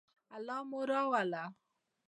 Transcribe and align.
الله 0.35 0.59
مو 0.69 0.79
راوله 0.89 1.43